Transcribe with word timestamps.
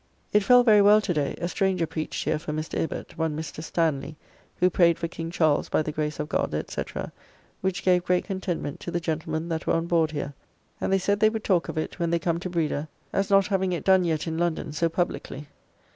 It 0.33 0.41
fell 0.41 0.63
very 0.63 0.81
well 0.81 0.99
to 0.99 1.13
day, 1.13 1.35
a 1.37 1.47
stranger 1.47 1.85
preached 1.85 2.23
here 2.25 2.39
for 2.39 2.51
Mr. 2.51 2.79
Ibbot, 2.79 3.19
one 3.19 3.37
Mr. 3.37 3.63
Stanley, 3.63 4.15
who 4.55 4.67
prayed 4.67 4.97
for 4.97 5.07
King 5.07 5.29
Charles, 5.29 5.69
by 5.69 5.83
the 5.83 5.91
Grace 5.91 6.19
of 6.19 6.27
God, 6.27 6.55
&c., 6.71 6.81
which 7.61 7.83
gave 7.83 8.03
great 8.05 8.23
contentment 8.25 8.79
to 8.79 8.89
the 8.89 8.99
gentlemen 8.99 9.47
that 9.49 9.67
were 9.67 9.73
on 9.75 9.85
board 9.85 10.09
here, 10.09 10.33
and 10.81 10.91
they 10.91 10.97
said 10.97 11.19
they 11.19 11.29
would 11.29 11.43
talk 11.43 11.69
of 11.69 11.77
it, 11.77 11.99
when 11.99 12.09
they 12.09 12.17
come 12.17 12.39
to 12.39 12.49
Breda, 12.49 12.89
as 13.13 13.29
not 13.29 13.45
having 13.45 13.73
it 13.73 13.83
done 13.85 14.03
yet 14.03 14.25
in 14.25 14.39
London 14.39 14.73
so 14.73 14.89
publickly. 14.89 15.47